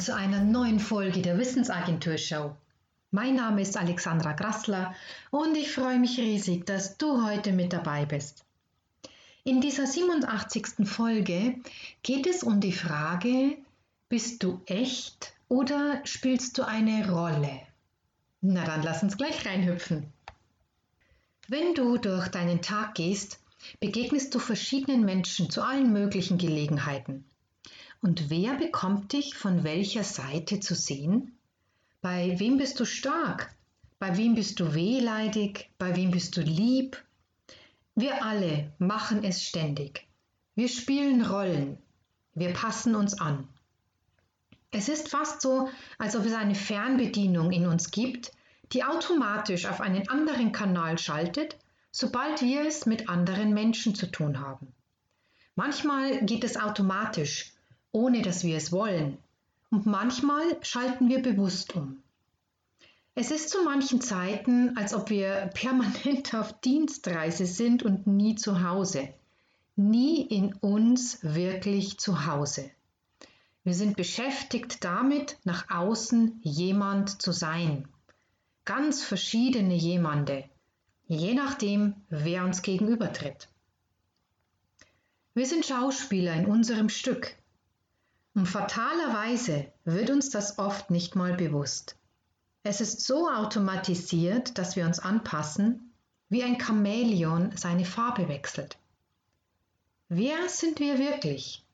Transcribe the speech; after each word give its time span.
zu 0.00 0.14
einer 0.14 0.40
neuen 0.40 0.78
Folge 0.78 1.22
der 1.22 1.38
Wissensagentur 1.38 2.18
Show. 2.18 2.54
Mein 3.10 3.36
Name 3.36 3.62
ist 3.62 3.76
Alexandra 3.76 4.32
Grassler 4.32 4.94
und 5.30 5.56
ich 5.56 5.72
freue 5.72 5.98
mich 5.98 6.18
riesig, 6.18 6.66
dass 6.66 6.98
du 6.98 7.24
heute 7.26 7.52
mit 7.52 7.72
dabei 7.72 8.04
bist. 8.06 8.44
In 9.44 9.60
dieser 9.60 9.86
87. 9.86 10.86
Folge 10.86 11.56
geht 12.02 12.26
es 12.26 12.42
um 12.42 12.60
die 12.60 12.72
Frage, 12.72 13.56
bist 14.08 14.42
du 14.42 14.60
echt 14.66 15.32
oder 15.48 16.00
spielst 16.04 16.58
du 16.58 16.66
eine 16.66 17.10
Rolle? 17.10 17.60
Na 18.40 18.64
dann 18.64 18.82
lass 18.82 19.02
uns 19.02 19.16
gleich 19.16 19.46
reinhüpfen. 19.46 20.12
Wenn 21.48 21.74
du 21.74 21.96
durch 21.96 22.28
deinen 22.28 22.62
Tag 22.62 22.94
gehst, 22.94 23.40
begegnest 23.80 24.34
du 24.34 24.38
verschiedenen 24.38 25.04
Menschen 25.04 25.50
zu 25.50 25.62
allen 25.62 25.92
möglichen 25.92 26.38
Gelegenheiten. 26.38 27.24
Und 28.00 28.30
wer 28.30 28.54
bekommt 28.54 29.12
dich 29.12 29.34
von 29.34 29.64
welcher 29.64 30.04
Seite 30.04 30.60
zu 30.60 30.74
sehen? 30.74 31.36
Bei 32.00 32.38
wem 32.38 32.56
bist 32.56 32.78
du 32.78 32.84
stark? 32.84 33.52
Bei 33.98 34.16
wem 34.16 34.36
bist 34.36 34.60
du 34.60 34.74
wehleidig? 34.74 35.70
Bei 35.78 35.96
wem 35.96 36.12
bist 36.12 36.36
du 36.36 36.40
lieb? 36.40 37.02
Wir 37.96 38.24
alle 38.24 38.72
machen 38.78 39.24
es 39.24 39.42
ständig. 39.42 40.06
Wir 40.54 40.68
spielen 40.68 41.22
Rollen. 41.22 41.78
Wir 42.34 42.52
passen 42.52 42.94
uns 42.94 43.20
an. 43.20 43.48
Es 44.70 44.88
ist 44.88 45.08
fast 45.08 45.40
so, 45.40 45.68
als 45.98 46.14
ob 46.14 46.24
es 46.24 46.34
eine 46.34 46.54
Fernbedienung 46.54 47.50
in 47.50 47.66
uns 47.66 47.90
gibt, 47.90 48.30
die 48.72 48.84
automatisch 48.84 49.66
auf 49.66 49.80
einen 49.80 50.08
anderen 50.08 50.52
Kanal 50.52 50.98
schaltet, 50.98 51.56
sobald 51.90 52.42
wir 52.42 52.66
es 52.66 52.86
mit 52.86 53.08
anderen 53.08 53.54
Menschen 53.54 53.96
zu 53.96 54.06
tun 54.06 54.38
haben. 54.38 54.72
Manchmal 55.56 56.24
geht 56.24 56.44
es 56.44 56.56
automatisch 56.56 57.57
ohne 57.92 58.22
dass 58.22 58.44
wir 58.44 58.56
es 58.56 58.72
wollen. 58.72 59.18
Und 59.70 59.86
manchmal 59.86 60.44
schalten 60.62 61.08
wir 61.08 61.20
bewusst 61.20 61.74
um. 61.74 62.02
Es 63.14 63.30
ist 63.32 63.50
zu 63.50 63.64
manchen 63.64 64.00
Zeiten, 64.00 64.76
als 64.76 64.94
ob 64.94 65.10
wir 65.10 65.50
permanent 65.52 66.34
auf 66.34 66.60
Dienstreise 66.60 67.46
sind 67.46 67.82
und 67.82 68.06
nie 68.06 68.36
zu 68.36 68.62
Hause. 68.62 69.08
Nie 69.74 70.22
in 70.22 70.54
uns 70.54 71.18
wirklich 71.22 71.98
zu 71.98 72.26
Hause. 72.26 72.70
Wir 73.64 73.74
sind 73.74 73.96
beschäftigt 73.96 74.84
damit, 74.84 75.36
nach 75.44 75.68
außen 75.68 76.40
jemand 76.42 77.20
zu 77.20 77.32
sein. 77.32 77.88
Ganz 78.64 79.02
verschiedene 79.02 79.74
Jemande, 79.74 80.44
je 81.06 81.34
nachdem, 81.34 81.94
wer 82.08 82.44
uns 82.44 82.62
gegenübertritt. 82.62 83.48
Wir 85.34 85.46
sind 85.46 85.66
Schauspieler 85.66 86.34
in 86.34 86.46
unserem 86.46 86.88
Stück, 86.88 87.37
und 88.38 88.46
fatalerweise 88.46 89.66
wird 89.84 90.10
uns 90.10 90.30
das 90.30 90.60
oft 90.60 90.92
nicht 90.92 91.16
mal 91.16 91.34
bewusst. 91.34 91.96
Es 92.62 92.80
ist 92.80 93.04
so 93.04 93.28
automatisiert, 93.28 94.58
dass 94.58 94.76
wir 94.76 94.86
uns 94.86 95.00
anpassen, 95.00 95.92
wie 96.28 96.44
ein 96.44 96.60
Chamäleon 96.60 97.56
seine 97.56 97.84
Farbe 97.84 98.28
wechselt. 98.28 98.78
Wer 100.08 100.48
sind 100.48 100.78
wir 100.78 101.00
wirklich? 101.00 101.64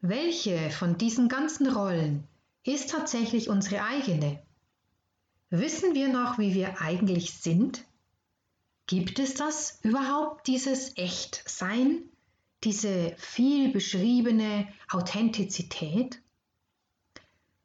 Welche 0.00 0.70
von 0.70 0.98
diesen 0.98 1.28
ganzen 1.28 1.68
Rollen 1.68 2.24
ist 2.64 2.90
tatsächlich 2.90 3.48
unsere 3.48 3.84
eigene? 3.84 4.42
Wissen 5.50 5.94
wir 5.94 6.08
noch, 6.08 6.38
wie 6.38 6.54
wir 6.54 6.80
eigentlich 6.80 7.34
sind? 7.34 7.84
Gibt 8.86 9.20
es 9.20 9.34
das 9.34 9.78
überhaupt, 9.82 10.48
dieses 10.48 10.96
Echtsein? 10.96 12.02
Diese 12.64 13.14
viel 13.16 13.72
beschriebene 13.72 14.68
Authentizität? 14.90 16.20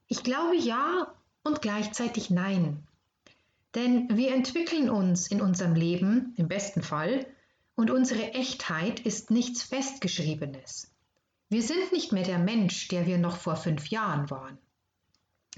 Ich 0.07 0.23
glaube 0.23 0.57
ja 0.57 1.13
und 1.43 1.61
gleichzeitig 1.61 2.29
nein. 2.29 2.87
Denn 3.75 4.15
wir 4.17 4.33
entwickeln 4.33 4.89
uns 4.89 5.27
in 5.27 5.41
unserem 5.41 5.75
Leben, 5.75 6.33
im 6.37 6.47
besten 6.47 6.81
Fall, 6.81 7.25
und 7.75 7.91
unsere 7.91 8.33
Echtheit 8.33 8.99
ist 8.99 9.31
nichts 9.31 9.63
Festgeschriebenes. 9.63 10.91
Wir 11.49 11.63
sind 11.63 11.91
nicht 11.91 12.11
mehr 12.11 12.23
der 12.23 12.39
Mensch, 12.39 12.87
der 12.89 13.05
wir 13.05 13.17
noch 13.17 13.37
vor 13.37 13.55
fünf 13.55 13.87
Jahren 13.87 14.29
waren. 14.29 14.57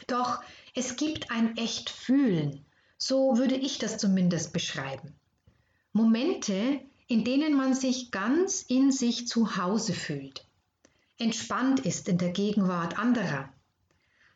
Doch 0.07 0.41
es 0.75 0.97
gibt 0.97 1.31
ein 1.31 1.57
Echtfühlen, 1.57 2.65
so 2.97 3.37
würde 3.37 3.55
ich 3.55 3.77
das 3.79 3.97
zumindest 3.97 4.53
beschreiben. 4.53 5.15
Momente, 5.93 6.81
in 7.11 7.25
denen 7.25 7.57
man 7.57 7.73
sich 7.73 8.09
ganz 8.09 8.61
in 8.61 8.89
sich 8.89 9.27
zu 9.27 9.57
Hause 9.57 9.91
fühlt, 9.91 10.45
entspannt 11.17 11.81
ist 11.81 12.07
in 12.07 12.17
der 12.17 12.29
Gegenwart 12.29 12.97
anderer, 12.97 13.49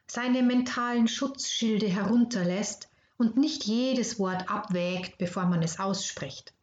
seine 0.07 0.43
mentalen 0.43 1.07
Schutzschilde 1.07 1.87
herunterlässt 1.87 2.89
und 3.15 3.37
nicht 3.37 3.63
jedes 3.63 4.19
Wort 4.19 4.49
abwägt, 4.49 5.17
bevor 5.17 5.45
man 5.45 5.63
es 5.63 5.79
ausspricht. 5.79 6.53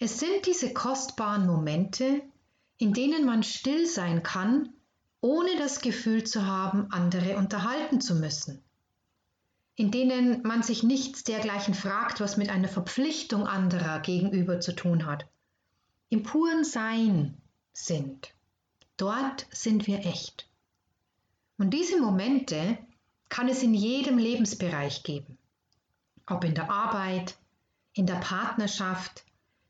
Es 0.00 0.18
sind 0.18 0.44
diese 0.44 0.72
kostbaren 0.72 1.46
Momente, 1.46 2.22
in 2.76 2.92
denen 2.92 3.24
man 3.24 3.44
still 3.44 3.86
sein 3.86 4.24
kann, 4.24 4.70
ohne 5.20 5.56
das 5.56 5.82
Gefühl 5.82 6.24
zu 6.24 6.46
haben, 6.46 6.88
andere 6.90 7.36
unterhalten 7.36 8.00
zu 8.00 8.16
müssen 8.16 8.63
in 9.76 9.90
denen 9.90 10.42
man 10.42 10.62
sich 10.62 10.82
nichts 10.82 11.24
dergleichen 11.24 11.74
fragt, 11.74 12.20
was 12.20 12.36
mit 12.36 12.48
einer 12.48 12.68
Verpflichtung 12.68 13.46
anderer 13.46 14.00
gegenüber 14.00 14.60
zu 14.60 14.74
tun 14.74 15.06
hat. 15.06 15.26
Im 16.10 16.22
puren 16.22 16.64
Sein 16.64 17.36
sind. 17.72 18.32
Dort 18.96 19.46
sind 19.50 19.86
wir 19.86 20.06
echt. 20.06 20.48
Und 21.58 21.70
diese 21.70 22.00
Momente 22.00 22.78
kann 23.28 23.48
es 23.48 23.62
in 23.62 23.74
jedem 23.74 24.18
Lebensbereich 24.18 25.02
geben. 25.02 25.38
Ob 26.26 26.44
in 26.44 26.54
der 26.54 26.70
Arbeit, 26.70 27.36
in 27.92 28.06
der 28.06 28.14
Partnerschaft, 28.14 29.24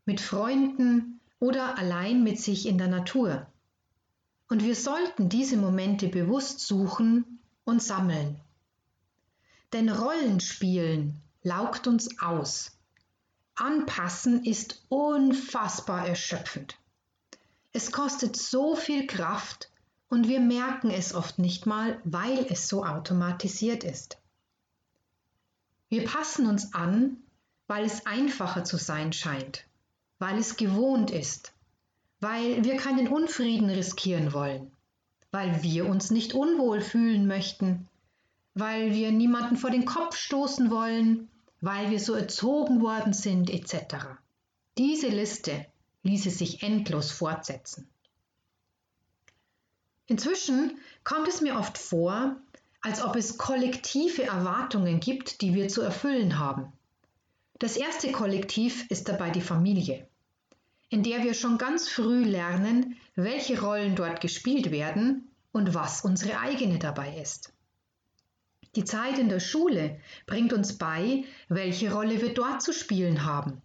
mit 0.05 0.21
Freunden 0.21 1.21
oder 1.41 1.79
allein 1.79 2.23
mit 2.23 2.39
sich 2.39 2.67
in 2.67 2.77
der 2.77 2.89
Natur. 2.89 3.47
Und 4.49 4.63
wir 4.63 4.77
sollten 4.77 5.31
diese 5.31 5.57
Momente 5.57 6.09
bewusst 6.09 6.61
suchen 6.61 7.39
und 7.65 7.83
sammeln. 7.83 8.39
Denn 9.75 9.89
Rollenspielen 9.89 11.21
laugt 11.43 11.89
uns 11.89 12.21
aus. 12.21 12.79
Anpassen 13.57 14.45
ist 14.45 14.85
unfassbar 14.89 16.07
erschöpfend. 16.07 16.79
Es 17.73 17.91
kostet 17.91 18.37
so 18.37 18.77
viel 18.77 19.09
Kraft 19.09 19.73
und 20.09 20.29
wir 20.29 20.39
merken 20.39 20.91
es 20.91 21.13
oft 21.13 21.41
nicht 21.41 21.67
mal, 21.67 22.01
weil 22.05 22.47
es 22.49 22.69
so 22.69 22.85
automatisiert 22.85 23.83
ist. 23.83 24.17
Wir 25.89 26.05
passen 26.05 26.47
uns 26.47 26.73
an, 26.73 27.17
weil 27.67 27.85
es 27.85 28.07
einfacher 28.07 28.63
zu 28.63 28.77
sein 28.77 29.13
scheint, 29.13 29.65
weil 30.21 30.39
es 30.39 30.57
gewohnt 30.57 31.11
ist, 31.11 31.53
weil 32.21 32.63
wir 32.65 32.77
keinen 32.77 33.09
Unfrieden 33.09 33.71
riskieren 33.71 34.33
wollen, 34.33 34.71
weil 35.33 35.65
wir 35.65 35.89
uns 35.89 36.13
nicht 36.13 36.33
unwohl 36.33 36.81
fühlen 36.81 37.27
möchten, 37.27 37.89
weil 38.55 38.93
wir 38.93 39.13
niemanden 39.13 39.57
vor 39.57 39.71
den 39.71 39.85
Kopf 39.85 40.17
stoßen 40.17 40.71
wollen, 40.71 41.29
weil 41.61 41.91
wir 41.91 42.01
so 42.01 42.15
erzogen 42.15 42.81
worden 42.81 43.13
sind 43.13 43.51
etc. 43.51 43.97
Diese 44.79 45.09
Liste 45.09 45.67
ließe 46.03 46.31
sich 46.31 46.63
endlos 46.63 47.11
fortsetzen. 47.11 47.89
Inzwischen 50.07 50.79
kommt 51.03 51.29
es 51.29 51.41
mir 51.41 51.57
oft 51.57 51.79
vor, 51.79 52.37
als 52.83 53.03
ob 53.03 53.17
es 53.17 53.39
kollektive 53.39 54.25
Erwartungen 54.25 55.01
gibt, 55.01 55.41
die 55.41 55.55
wir 55.55 55.69
zu 55.69 55.81
erfüllen 55.81 56.39
haben. 56.39 56.71
Das 57.59 57.79
erste 57.79 58.13
Kollektiv 58.13 58.91
ist 58.91 59.09
dabei 59.09 59.31
die 59.31 59.41
Familie, 59.41 60.07
in 60.91 61.03
der 61.03 61.23
wir 61.23 61.33
schon 61.33 61.57
ganz 61.57 61.89
früh 61.89 62.23
lernen, 62.25 62.97
welche 63.15 63.59
Rollen 63.59 63.97
dort 63.97 64.21
gespielt 64.21 64.71
werden 64.71 65.31
und 65.53 65.73
was 65.73 66.05
unsere 66.05 66.39
eigene 66.41 66.79
dabei 66.79 67.17
ist. 67.17 67.54
Die 68.77 68.85
Zeit 68.85 69.19
in 69.19 69.29
der 69.29 69.41
Schule 69.41 70.01
bringt 70.27 70.53
uns 70.53 70.79
bei, 70.79 71.25
welche 71.49 71.93
Rolle 71.93 72.21
wir 72.21 72.35
dort 72.35 72.63
zu 72.63 72.73
spielen 72.73 73.25
haben. 73.25 73.63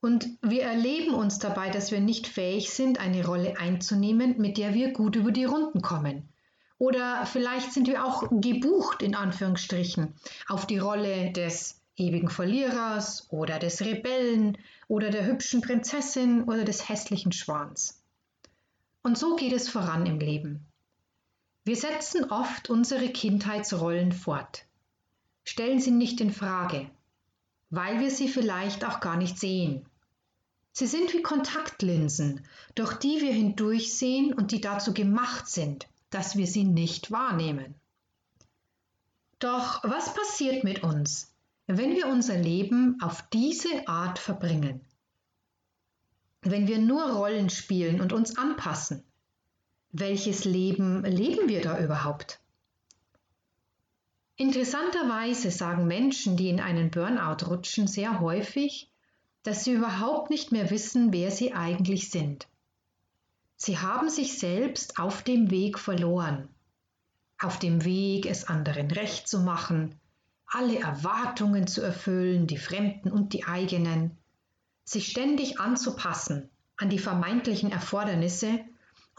Und 0.00 0.26
wir 0.40 0.62
erleben 0.62 1.14
uns 1.14 1.38
dabei, 1.38 1.68
dass 1.68 1.90
wir 1.90 2.00
nicht 2.00 2.26
fähig 2.26 2.70
sind, 2.70 2.98
eine 2.98 3.24
Rolle 3.24 3.58
einzunehmen, 3.58 4.38
mit 4.38 4.56
der 4.56 4.74
wir 4.74 4.92
gut 4.92 5.14
über 5.14 5.30
die 5.30 5.44
Runden 5.44 5.82
kommen. 5.82 6.28
Oder 6.78 7.26
vielleicht 7.26 7.72
sind 7.72 7.86
wir 7.86 8.06
auch 8.06 8.28
gebucht, 8.30 9.02
in 9.02 9.14
Anführungsstrichen, 9.14 10.14
auf 10.48 10.66
die 10.66 10.78
Rolle 10.78 11.30
des 11.32 11.82
ewigen 11.96 12.30
Verlierers 12.30 13.30
oder 13.30 13.58
des 13.58 13.82
Rebellen 13.82 14.56
oder 14.88 15.10
der 15.10 15.26
hübschen 15.26 15.60
Prinzessin 15.60 16.44
oder 16.44 16.64
des 16.64 16.88
hässlichen 16.88 17.32
Schwans. 17.32 18.02
Und 19.02 19.18
so 19.18 19.36
geht 19.36 19.52
es 19.52 19.68
voran 19.68 20.06
im 20.06 20.18
Leben. 20.18 20.69
Wir 21.64 21.76
setzen 21.76 22.30
oft 22.30 22.70
unsere 22.70 23.10
Kindheitsrollen 23.10 24.12
fort, 24.12 24.64
stellen 25.44 25.78
sie 25.78 25.90
nicht 25.90 26.20
in 26.22 26.32
Frage, 26.32 26.90
weil 27.68 28.00
wir 28.00 28.10
sie 28.10 28.28
vielleicht 28.28 28.84
auch 28.84 29.00
gar 29.00 29.16
nicht 29.16 29.38
sehen. 29.38 29.84
Sie 30.72 30.86
sind 30.86 31.12
wie 31.12 31.22
Kontaktlinsen, 31.22 32.46
durch 32.74 32.94
die 32.94 33.20
wir 33.20 33.32
hindurchsehen 33.32 34.32
und 34.32 34.52
die 34.52 34.62
dazu 34.62 34.94
gemacht 34.94 35.48
sind, 35.48 35.86
dass 36.08 36.36
wir 36.36 36.46
sie 36.46 36.64
nicht 36.64 37.10
wahrnehmen. 37.10 37.74
Doch 39.38 39.84
was 39.84 40.14
passiert 40.14 40.64
mit 40.64 40.82
uns, 40.82 41.34
wenn 41.66 41.94
wir 41.94 42.06
unser 42.06 42.38
Leben 42.38 42.98
auf 43.02 43.22
diese 43.30 43.86
Art 43.86 44.18
verbringen? 44.18 44.80
Wenn 46.40 46.66
wir 46.66 46.78
nur 46.78 47.10
Rollen 47.10 47.50
spielen 47.50 48.00
und 48.00 48.14
uns 48.14 48.38
anpassen? 48.38 49.04
Welches 49.92 50.44
Leben 50.44 51.04
leben 51.04 51.48
wir 51.48 51.60
da 51.62 51.78
überhaupt? 51.78 52.40
Interessanterweise 54.36 55.50
sagen 55.50 55.86
Menschen, 55.86 56.36
die 56.36 56.48
in 56.48 56.60
einen 56.60 56.90
Burnout 56.90 57.46
rutschen, 57.46 57.86
sehr 57.86 58.20
häufig, 58.20 58.90
dass 59.42 59.64
sie 59.64 59.72
überhaupt 59.72 60.30
nicht 60.30 60.52
mehr 60.52 60.70
wissen, 60.70 61.12
wer 61.12 61.30
sie 61.30 61.52
eigentlich 61.52 62.10
sind. 62.10 62.48
Sie 63.56 63.78
haben 63.78 64.08
sich 64.08 64.38
selbst 64.38 64.98
auf 64.98 65.22
dem 65.22 65.50
Weg 65.50 65.78
verloren 65.78 66.48
auf 67.40 67.58
dem 67.58 67.84
Weg, 67.84 68.26
es 68.26 68.44
anderen 68.44 68.90
recht 68.90 69.26
zu 69.26 69.40
machen, 69.40 69.98
alle 70.46 70.78
Erwartungen 70.78 71.66
zu 71.66 71.80
erfüllen, 71.80 72.46
die 72.46 72.58
fremden 72.58 73.10
und 73.10 73.32
die 73.32 73.44
eigenen, 73.44 74.16
sich 74.84 75.08
ständig 75.08 75.58
anzupassen 75.58 76.50
an 76.76 76.90
die 76.90 76.98
vermeintlichen 76.98 77.72
Erfordernisse 77.72 78.60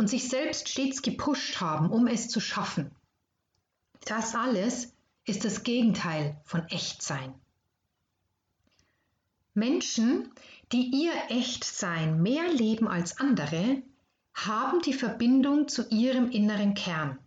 und 0.02 0.10
sich 0.10 0.28
selbst 0.28 0.68
stets 0.68 1.02
gepusht 1.02 1.62
haben, 1.62 1.90
um 1.90 2.08
es 2.08 2.28
zu 2.28 2.40
schaffen. 2.40 2.92
Das 4.06 4.36
alles 4.36 4.94
ist 5.26 5.46
das 5.46 5.64
Gegenteil 5.64 6.42
von 6.44 6.66
Echtsein. 6.68 7.34
Menschen, 9.54 10.30
die 10.72 10.90
ihr 10.92 11.14
Echtsein 11.30 12.22
mehr 12.22 12.52
leben 12.52 12.88
als 12.88 13.20
andere, 13.20 13.84
haben 14.34 14.82
die 14.82 14.94
Verbindung 14.94 15.68
zu 15.68 15.88
ihrem 15.90 16.32
inneren 16.32 16.74
Kern 16.74 17.20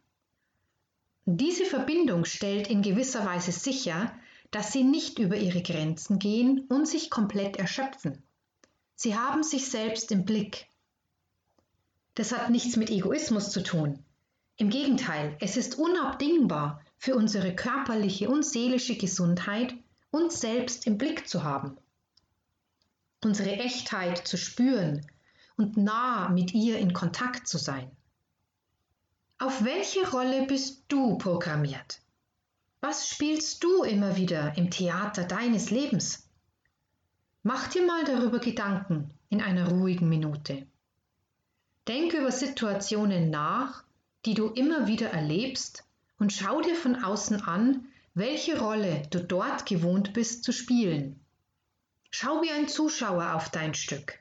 diese 1.27 1.65
Verbindung 1.65 2.27
stellt 2.27 2.69
in 2.69 2.83
gewisser 2.83 3.25
Weise 3.25 3.51
sicher, 3.51 4.13
dass 4.51 4.73
sie 4.73 4.85
nicht 4.85 5.19
über 5.19 5.37
ihre 5.37 5.63
Grenzen 5.63 6.19
gehen 6.19 6.67
und 6.69 6.87
sich 6.87 7.09
komplett 7.09 7.57
erschöpfen. 7.57 8.23
Sie 8.95 9.17
haben 9.17 9.43
sich 9.43 9.71
selbst 9.71 10.13
im 10.13 10.27
Blick. 10.27 10.67
Das 12.15 12.33
hat 12.33 12.51
nichts 12.51 12.77
mit 12.77 12.91
Egoismus 12.91 13.51
zu 13.51 13.63
tun. 13.63 14.05
Im 14.57 14.71
Gegenteil, 14.71 15.37
es 15.41 15.57
ist 15.57 15.79
unabdingbar 15.79 16.81
für 16.97 17.17
unsere 17.17 17.55
körperliche 17.55 18.29
und 18.29 18.45
seelische 18.45 18.97
Gesundheit, 18.97 19.75
uns 20.11 20.41
selbst 20.41 20.87
im 20.87 20.97
Blick 20.97 21.29
zu 21.29 21.43
haben. 21.43 21.77
Unsere 23.25 23.53
Echtheit 23.53 24.29
zu 24.29 24.37
spüren 24.37 25.05
und 25.57 25.77
nah 25.77 26.29
mit 26.29 26.55
ihr 26.55 26.79
in 26.79 26.93
Kontakt 26.93 27.49
zu 27.49 27.59
sein. 27.59 27.91
Auf 29.39 29.65
welche 29.65 30.09
Rolle 30.09 30.47
bist 30.47 30.85
du 30.89 31.19
programmiert? 31.19 32.01
Was 32.81 33.09
spielst 33.09 33.65
du 33.65 33.83
immer 33.83 34.17
wieder 34.17 34.57
im 34.57 34.71
Theater 34.71 35.25
deines 35.25 35.71
Lebens? 35.71 36.29
Mach 37.43 37.69
dir 37.69 37.85
mal 37.85 38.05
darüber 38.05 38.39
Gedanken 38.39 39.13
in 39.31 39.43
einer 39.43 39.69
ruhigen 39.69 40.09
Minute. 40.09 40.67
Denk 41.87 42.15
über 42.15 42.33
Situationen 42.33 43.29
nach, 43.29 43.85
die 44.25 44.35
du 44.35 44.49
immer 44.49 44.87
wieder 44.87 45.11
erlebst 45.11 45.85
und 46.19 46.33
schau 46.33 46.63
dir 46.63 46.75
von 46.75 47.05
außen 47.05 47.43
an, 47.43 47.87
welche 48.15 48.59
Rolle 48.59 49.03
du 49.11 49.23
dort 49.23 49.67
gewohnt 49.67 50.15
bist 50.15 50.45
zu 50.45 50.53
spielen. 50.53 51.21
Schau 52.11 52.41
wie 52.43 52.51
ein 52.51 52.69
Zuschauer 52.69 53.35
auf 53.35 53.51
dein 53.51 53.75
Stück. 53.75 54.19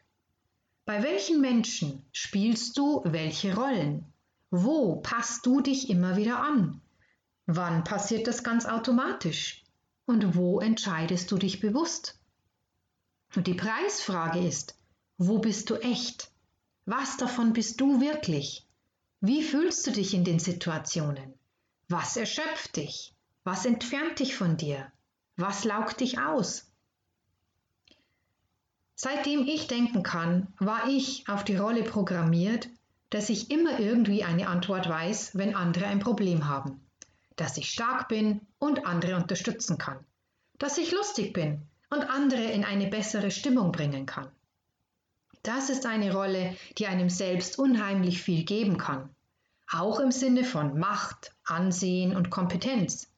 Bei 0.84 1.04
welchen 1.04 1.40
Menschen 1.40 2.04
spielst 2.12 2.78
du 2.78 3.02
welche 3.06 3.56
Rollen? 3.56 4.04
Wo 4.50 4.98
passt 4.98 5.46
du 5.46 5.62
dich 5.62 5.90
immer 5.90 6.18
wieder 6.18 6.40
an? 6.40 6.82
Wann 7.46 7.86
passiert 7.86 8.28
das 8.28 8.44
ganz 8.44 8.66
automatisch? 8.66 9.64
Und 10.06 10.36
wo 10.36 10.60
entscheidest 10.60 11.32
du 11.32 11.38
dich 11.38 11.62
bewusst? 11.62 12.20
Und 13.36 13.48
die 13.48 13.54
Preisfrage 13.54 14.46
ist, 14.46 14.78
wo 15.18 15.40
bist 15.40 15.70
du 15.70 15.76
echt? 15.76 16.33
Was 16.86 17.16
davon 17.16 17.54
bist 17.54 17.80
du 17.80 18.02
wirklich? 18.02 18.68
Wie 19.22 19.42
fühlst 19.42 19.88
du 19.88 19.92
dich 19.92 20.14
in 20.14 20.26
den 20.26 20.40
Situationen? 20.40 21.34
Was 21.88 22.18
erschöpft 22.18 22.76
dich? 22.76 23.16
Was 23.46 23.66
entfernt 23.66 24.20
dich 24.20 24.36
von 24.36 24.58
dir? 24.58 24.92
Was 25.38 25.64
laugt 25.64 26.02
dich 26.02 26.20
aus? 26.20 26.70
Seitdem 28.96 29.48
ich 29.48 29.68
denken 29.68 30.04
kann, 30.04 30.54
war 30.60 30.90
ich 30.90 31.28
auf 31.30 31.46
die 31.46 31.56
Rolle 31.56 31.84
programmiert, 31.84 32.68
dass 33.10 33.30
ich 33.30 33.50
immer 33.50 33.80
irgendwie 33.80 34.26
eine 34.26 34.48
Antwort 34.48 34.90
weiß, 34.90 35.38
wenn 35.38 35.56
andere 35.56 35.86
ein 35.88 36.00
Problem 36.00 36.48
haben, 36.50 36.82
dass 37.38 37.58
ich 37.58 37.70
stark 37.70 38.10
bin 38.10 38.42
und 38.60 38.86
andere 38.86 39.16
unterstützen 39.16 39.78
kann, 39.78 40.00
dass 40.58 40.78
ich 40.78 40.92
lustig 40.92 41.32
bin 41.32 41.62
und 41.90 42.10
andere 42.10 42.44
in 42.44 42.66
eine 42.66 42.88
bessere 42.88 43.32
Stimmung 43.32 43.72
bringen 43.72 44.06
kann. 44.06 44.30
Das 45.44 45.70
ist 45.70 45.86
eine 45.86 46.14
Rolle, 46.14 46.56
die 46.78 46.88
einem 46.88 47.10
selbst 47.10 47.60
unheimlich 47.60 48.22
viel 48.22 48.44
geben 48.44 48.78
kann, 48.78 49.10
auch 49.72 50.00
im 50.00 50.12
Sinne 50.12 50.44
von 50.44 50.80
Macht, 50.80 51.36
Ansehen 51.46 52.16
und 52.16 52.30
Kompetenz. 52.30 53.10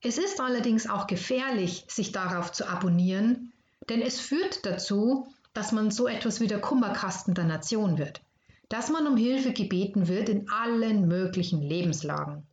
Es 0.00 0.16
ist 0.16 0.40
allerdings 0.40 0.88
auch 0.88 1.06
gefährlich, 1.06 1.84
sich 1.88 2.12
darauf 2.12 2.52
zu 2.52 2.66
abonnieren, 2.68 3.52
denn 3.88 4.00
es 4.00 4.18
führt 4.20 4.64
dazu, 4.64 5.28
dass 5.52 5.72
man 5.72 5.90
so 5.90 6.06
etwas 6.06 6.40
wie 6.40 6.46
der 6.46 6.60
Kummerkasten 6.60 7.34
der 7.34 7.44
Nation 7.44 7.98
wird 7.98 8.22
dass 8.70 8.88
man 8.88 9.06
um 9.08 9.16
Hilfe 9.16 9.52
gebeten 9.52 10.08
wird 10.08 10.30
in 10.30 10.48
allen 10.48 11.06
möglichen 11.06 11.60
Lebenslagen. 11.60 12.46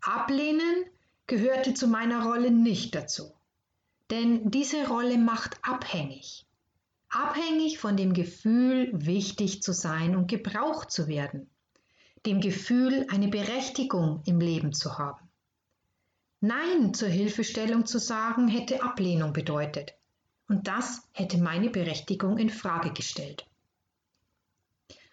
Ablehnen 0.00 0.84
gehörte 1.26 1.74
zu 1.74 1.88
meiner 1.88 2.24
Rolle 2.24 2.50
nicht 2.50 2.94
dazu, 2.94 3.34
denn 4.10 4.50
diese 4.50 4.86
Rolle 4.86 5.18
macht 5.18 5.58
abhängig. 5.62 6.46
Abhängig 7.14 7.78
von 7.78 7.98
dem 7.98 8.14
Gefühl, 8.14 8.88
wichtig 8.94 9.62
zu 9.62 9.74
sein 9.74 10.16
und 10.16 10.28
gebraucht 10.28 10.90
zu 10.90 11.08
werden, 11.08 11.50
dem 12.24 12.40
Gefühl, 12.40 13.06
eine 13.10 13.28
Berechtigung 13.28 14.22
im 14.24 14.40
Leben 14.40 14.72
zu 14.72 14.96
haben. 14.96 15.28
Nein 16.40 16.94
zur 16.94 17.10
Hilfestellung 17.10 17.84
zu 17.84 17.98
sagen, 17.98 18.48
hätte 18.48 18.82
Ablehnung 18.82 19.34
bedeutet, 19.34 19.92
und 20.48 20.66
das 20.68 21.06
hätte 21.12 21.36
meine 21.36 21.68
Berechtigung 21.68 22.38
in 22.38 22.48
Frage 22.48 22.92
gestellt. 22.92 23.46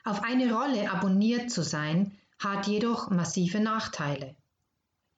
Auf 0.05 0.23
eine 0.23 0.53
Rolle 0.53 0.89
abonniert 0.89 1.51
zu 1.51 1.63
sein, 1.63 2.17
hat 2.39 2.65
jedoch 2.67 3.09
massive 3.09 3.59
Nachteile. 3.59 4.37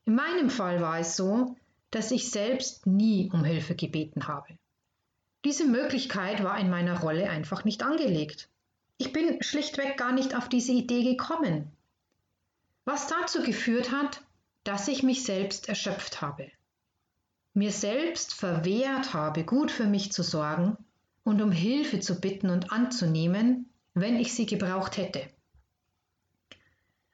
In 0.06 0.16
meinem 0.16 0.50
Fall 0.50 0.82
war 0.82 0.98
es 0.98 1.16
so, 1.16 1.56
dass 1.92 2.10
ich 2.10 2.32
selbst 2.32 2.88
nie 2.88 3.30
um 3.32 3.44
Hilfe 3.44 3.76
gebeten 3.76 4.28
habe. 4.28 4.58
Diese 5.44 5.66
Möglichkeit 5.66 6.44
war 6.44 6.60
in 6.60 6.70
meiner 6.70 7.00
Rolle 7.00 7.30
einfach 7.30 7.64
nicht 7.64 7.84
angelegt. 7.84 8.50
Ich 8.98 9.12
bin 9.12 9.42
schlichtweg 9.42 9.98
gar 9.98 10.12
nicht 10.12 10.36
auf 10.36 10.50
diese 10.50 10.72
Idee 10.72 11.04
gekommen. 11.04 11.72
Was 12.86 13.08
dazu 13.08 13.42
geführt 13.42 13.92
hat, 13.92 14.22
dass 14.64 14.88
ich 14.88 15.02
mich 15.02 15.24
selbst 15.24 15.70
erschöpft 15.70 16.22
habe. 16.22 16.52
Mir 17.54 17.72
selbst 17.72 18.34
verwehrt 18.34 19.14
habe, 19.14 19.44
gut 19.44 19.72
für 19.72 19.86
mich 19.86 20.12
zu 20.12 20.24
sorgen 20.24 20.78
und 21.24 21.42
um 21.42 21.52
Hilfe 21.52 22.00
zu 22.00 22.22
bitten 22.22 22.50
und 22.50 22.72
anzunehmen, 22.72 23.70
wenn 23.94 24.18
ich 24.18 24.34
sie 24.34 24.46
gebraucht 24.46 24.98
hätte. 24.98 25.28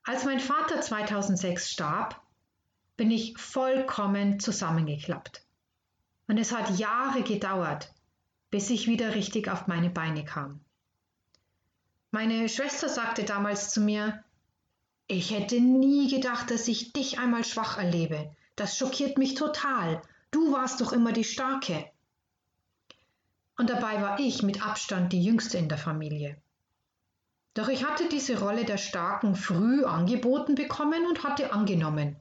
Als 0.03 0.25
mein 0.25 0.39
Vater 0.39 0.81
2006 0.81 1.69
starb, 1.69 2.21
bin 2.97 3.11
ich 3.11 3.37
vollkommen 3.37 4.39
zusammengeklappt. 4.39 5.43
Und 6.27 6.37
es 6.37 6.51
hat 6.51 6.77
Jahre 6.77 7.23
gedauert, 7.23 7.93
bis 8.49 8.69
ich 8.69 8.87
wieder 8.87 9.15
richtig 9.15 9.49
auf 9.49 9.67
meine 9.67 9.89
Beine 9.89 10.23
kam. 10.23 10.61
Meine 12.11 12.47
Schwester 12.49 12.89
sagte 12.89 13.23
damals 13.23 13.69
zu 13.69 13.81
mir, 13.81 14.23
ich 15.07 15.31
hätte 15.31 15.59
nie 15.59 16.09
gedacht, 16.09 16.51
dass 16.51 16.67
ich 16.67 16.91
dich 16.91 17.19
einmal 17.19 17.43
schwach 17.43 17.77
erlebe. 17.77 18.35
Das 18.55 18.77
schockiert 18.77 19.17
mich 19.17 19.35
total. 19.35 20.01
Du 20.31 20.51
warst 20.51 20.81
doch 20.81 20.91
immer 20.91 21.13
die 21.13 21.23
Starke. 21.23 21.89
Und 23.57 23.69
dabei 23.69 24.01
war 24.01 24.19
ich 24.19 24.43
mit 24.43 24.65
Abstand 24.65 25.13
die 25.13 25.23
Jüngste 25.23 25.57
in 25.57 25.69
der 25.69 25.77
Familie. 25.77 26.37
Doch 27.53 27.69
ich 27.69 27.85
hatte 27.85 28.09
diese 28.09 28.39
Rolle 28.39 28.65
der 28.65 28.77
Starken 28.77 29.35
früh 29.35 29.83
angeboten 29.85 30.55
bekommen 30.55 31.07
und 31.07 31.23
hatte 31.23 31.53
angenommen. 31.53 32.17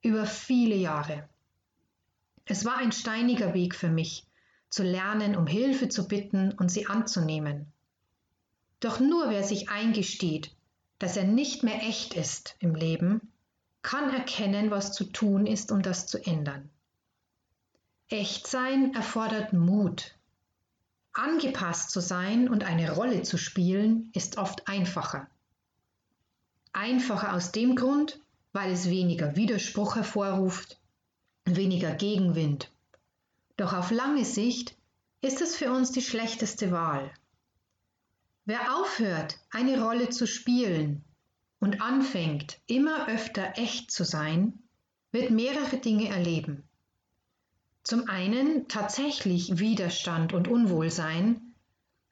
Über 0.00 0.24
viele 0.24 0.76
Jahre. 0.76 1.28
Es 2.44 2.64
war 2.64 2.76
ein 2.76 2.92
steiniger 2.92 3.52
Weg 3.52 3.74
für 3.74 3.90
mich, 3.90 4.27
zu 4.70 4.82
lernen, 4.82 5.36
um 5.36 5.46
Hilfe 5.46 5.88
zu 5.88 6.08
bitten 6.08 6.52
und 6.52 6.70
sie 6.70 6.86
anzunehmen. 6.86 7.72
Doch 8.80 9.00
nur 9.00 9.30
wer 9.30 9.42
sich 9.42 9.68
eingesteht, 9.70 10.54
dass 10.98 11.16
er 11.16 11.24
nicht 11.24 11.62
mehr 11.62 11.82
echt 11.82 12.14
ist 12.14 12.56
im 12.58 12.74
Leben, 12.74 13.32
kann 13.82 14.10
erkennen, 14.10 14.70
was 14.70 14.92
zu 14.92 15.04
tun 15.04 15.46
ist, 15.46 15.72
um 15.72 15.82
das 15.82 16.06
zu 16.06 16.18
ändern. 16.18 16.68
Echtsein 18.08 18.94
erfordert 18.94 19.52
Mut, 19.52 20.18
Angepasst 21.18 21.90
zu 21.90 22.00
sein 22.00 22.48
und 22.48 22.62
eine 22.62 22.92
Rolle 22.92 23.22
zu 23.22 23.38
spielen, 23.38 24.08
ist 24.14 24.38
oft 24.38 24.68
einfacher. 24.68 25.26
Einfacher 26.72 27.34
aus 27.34 27.50
dem 27.50 27.74
Grund, 27.74 28.20
weil 28.52 28.70
es 28.70 28.88
weniger 28.88 29.34
Widerspruch 29.34 29.96
hervorruft, 29.96 30.78
weniger 31.44 31.92
Gegenwind. 31.92 32.70
Doch 33.58 33.72
auf 33.72 33.90
lange 33.90 34.24
Sicht 34.24 34.76
ist 35.20 35.42
es 35.42 35.56
für 35.56 35.72
uns 35.72 35.90
die 35.90 36.00
schlechteste 36.00 36.70
Wahl. 36.70 37.10
Wer 38.44 38.78
aufhört, 38.78 39.36
eine 39.50 39.82
Rolle 39.82 40.10
zu 40.10 40.28
spielen 40.28 41.04
und 41.58 41.82
anfängt, 41.82 42.60
immer 42.68 43.08
öfter 43.08 43.58
echt 43.58 43.90
zu 43.90 44.04
sein, 44.04 44.62
wird 45.10 45.30
mehrere 45.30 45.76
Dinge 45.76 46.08
erleben. 46.08 46.62
Zum 47.82 48.08
einen 48.08 48.68
tatsächlich 48.68 49.58
Widerstand 49.58 50.32
und 50.32 50.46
Unwohlsein, 50.46 51.54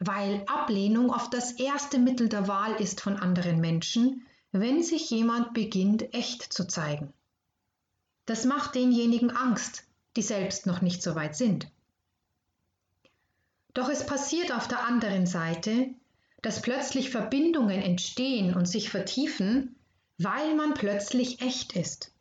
weil 0.00 0.42
Ablehnung 0.48 1.10
oft 1.10 1.32
das 1.32 1.52
erste 1.52 1.98
Mittel 1.98 2.28
der 2.28 2.48
Wahl 2.48 2.74
ist 2.80 3.00
von 3.00 3.18
anderen 3.18 3.60
Menschen, 3.60 4.26
wenn 4.50 4.82
sich 4.82 5.10
jemand 5.10 5.54
beginnt, 5.54 6.12
echt 6.12 6.52
zu 6.52 6.66
zeigen. 6.66 7.12
Das 8.24 8.44
macht 8.44 8.74
denjenigen 8.74 9.30
Angst, 9.30 9.85
die 10.16 10.23
selbst 10.23 10.66
noch 10.66 10.80
nicht 10.80 11.02
so 11.02 11.14
weit 11.14 11.37
sind. 11.37 11.70
Doch 13.75 13.88
es 13.90 14.06
passiert 14.06 14.52
auf 14.52 14.68
der 14.68 14.85
anderen 14.85 15.26
Seite, 15.26 15.90
dass 16.42 16.62
plötzlich 16.62 17.11
Verbindungen 17.11 17.82
entstehen 17.82 18.54
und 18.54 18.66
sich 18.66 18.88
vertiefen, 18.88 19.76
weil 20.18 20.54
man 20.54 20.75
plötzlich 20.75 21.42
echt 21.42 21.76
ist. 21.76 22.12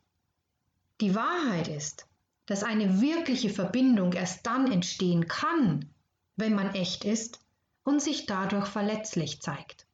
Die 1.00 1.14
Wahrheit 1.14 1.68
ist, 1.68 2.06
dass 2.46 2.62
eine 2.62 3.00
wirkliche 3.00 3.50
Verbindung 3.50 4.12
erst 4.12 4.46
dann 4.46 4.70
entstehen 4.70 5.28
kann, 5.28 5.88
wenn 6.36 6.54
man 6.54 6.74
echt 6.74 7.04
ist 7.04 7.40
und 7.84 8.02
sich 8.02 8.26
dadurch 8.26 8.66
verletzlich 8.66 9.40
zeigt. 9.40 9.86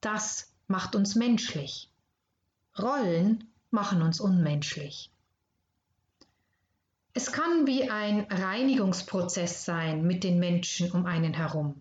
Das 0.00 0.52
macht 0.66 0.94
uns 0.94 1.14
menschlich. 1.14 1.90
Rollen 2.78 3.52
machen 3.70 4.02
uns 4.02 4.20
unmenschlich. 4.20 5.10
Es 7.12 7.32
kann 7.32 7.66
wie 7.66 7.90
ein 7.90 8.26
Reinigungsprozess 8.30 9.64
sein 9.64 10.06
mit 10.06 10.22
den 10.22 10.38
Menschen 10.38 10.92
um 10.92 11.06
einen 11.06 11.34
herum. 11.34 11.80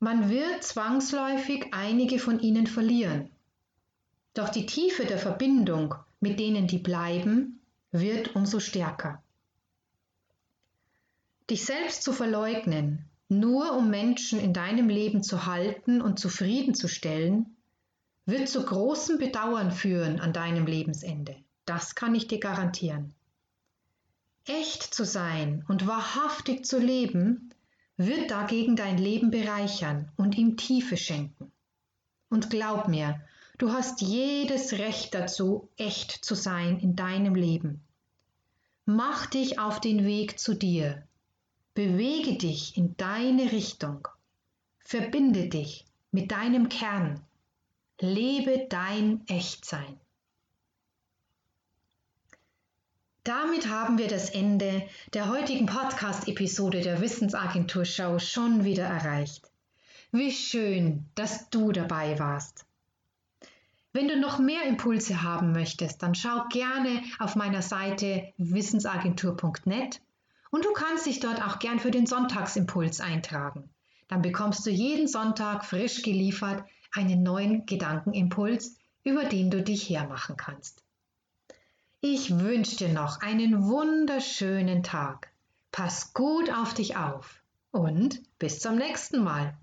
Man 0.00 0.28
wird 0.28 0.64
zwangsläufig 0.64 1.68
einige 1.72 2.18
von 2.18 2.40
ihnen 2.40 2.66
verlieren. 2.66 3.30
Doch 4.34 4.48
die 4.48 4.66
Tiefe 4.66 5.04
der 5.06 5.18
Verbindung, 5.18 5.94
mit 6.20 6.40
denen 6.40 6.66
die 6.66 6.78
bleiben, 6.78 7.60
wird 7.92 8.34
umso 8.34 8.60
stärker. 8.60 9.22
Dich 11.48 11.64
selbst 11.64 12.02
zu 12.02 12.12
verleugnen, 12.12 13.08
nur 13.28 13.76
um 13.76 13.88
Menschen 13.88 14.40
in 14.40 14.52
deinem 14.52 14.88
Leben 14.88 15.22
zu 15.22 15.46
halten 15.46 16.02
und 16.02 16.18
zufriedenzustellen, 16.18 17.56
wird 18.26 18.48
zu 18.48 18.64
großem 18.64 19.18
Bedauern 19.18 19.70
führen 19.70 20.20
an 20.20 20.32
deinem 20.32 20.66
Lebensende. 20.66 21.36
Das 21.64 21.94
kann 21.94 22.14
ich 22.14 22.26
dir 22.26 22.40
garantieren. 22.40 23.14
Echt 24.46 24.82
zu 24.82 25.04
sein 25.04 25.64
und 25.66 25.88
wahrhaftig 25.88 26.64
zu 26.64 26.78
leben, 26.78 27.52
wird 27.96 28.30
dagegen 28.30 28.76
dein 28.76 28.96
Leben 28.96 29.30
bereichern 29.30 30.12
und 30.16 30.36
ihm 30.36 30.56
Tiefe 30.56 30.96
schenken. 30.96 31.50
Und 32.28 32.48
glaub 32.50 32.86
mir, 32.86 33.20
du 33.58 33.72
hast 33.72 34.02
jedes 34.02 34.74
Recht 34.74 35.14
dazu, 35.14 35.68
echt 35.76 36.12
zu 36.24 36.34
sein 36.34 36.78
in 36.78 36.94
deinem 36.94 37.34
Leben. 37.34 37.80
Mach 38.84 39.26
dich 39.26 39.58
auf 39.58 39.80
den 39.80 40.04
Weg 40.04 40.38
zu 40.38 40.54
dir. 40.54 41.02
Bewege 41.74 42.34
dich 42.38 42.76
in 42.76 42.96
deine 42.96 43.50
Richtung. 43.50 44.06
Verbinde 44.78 45.48
dich 45.48 45.84
mit 46.12 46.30
deinem 46.30 46.68
Kern. 46.68 47.20
Lebe 48.00 48.66
dein 48.70 49.26
Echtsein. 49.26 49.98
Damit 53.26 53.68
haben 53.68 53.98
wir 53.98 54.06
das 54.06 54.30
Ende 54.30 54.86
der 55.12 55.28
heutigen 55.28 55.66
Podcast-Episode 55.66 56.80
der 56.80 57.00
Wissensagentur 57.00 57.84
Show 57.84 58.20
schon 58.20 58.62
wieder 58.62 58.84
erreicht. 58.84 59.50
Wie 60.12 60.30
schön, 60.30 61.06
dass 61.16 61.50
du 61.50 61.72
dabei 61.72 62.20
warst. 62.20 62.66
Wenn 63.92 64.06
du 64.06 64.16
noch 64.16 64.38
mehr 64.38 64.62
Impulse 64.62 65.24
haben 65.24 65.50
möchtest, 65.50 66.04
dann 66.04 66.14
schau 66.14 66.44
gerne 66.52 67.02
auf 67.18 67.34
meiner 67.34 67.62
Seite 67.62 68.32
wissensagentur.net 68.38 70.00
und 70.52 70.64
du 70.64 70.72
kannst 70.72 71.06
dich 71.06 71.18
dort 71.18 71.44
auch 71.44 71.58
gern 71.58 71.80
für 71.80 71.90
den 71.90 72.06
Sonntagsimpuls 72.06 73.00
eintragen. 73.00 73.68
Dann 74.06 74.22
bekommst 74.22 74.64
du 74.64 74.70
jeden 74.70 75.08
Sonntag 75.08 75.64
frisch 75.64 76.02
geliefert 76.02 76.64
einen 76.92 77.24
neuen 77.24 77.66
Gedankenimpuls, 77.66 78.76
über 79.02 79.24
den 79.24 79.50
du 79.50 79.64
dich 79.64 79.90
hermachen 79.90 80.36
kannst. 80.36 80.85
Ich 82.08 82.38
wünsche 82.38 82.76
dir 82.76 82.88
noch 82.90 83.20
einen 83.20 83.66
wunderschönen 83.66 84.84
Tag. 84.84 85.32
Pass 85.72 86.14
gut 86.14 86.54
auf 86.54 86.72
dich 86.72 86.96
auf 86.96 87.42
und 87.72 88.22
bis 88.38 88.60
zum 88.60 88.76
nächsten 88.76 89.24
Mal. 89.24 89.58